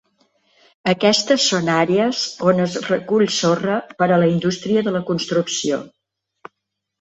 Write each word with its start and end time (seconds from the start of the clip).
Aquestes 0.93 1.43
són 1.51 1.67
àrees 1.73 2.21
on 2.51 2.61
es 2.63 2.77
recull 2.87 3.27
sorra 3.37 3.77
per 4.01 4.09
a 4.09 4.19
la 4.25 4.31
indústria 4.37 4.85
de 4.89 4.95
la 4.97 5.03
construcció. 5.11 5.81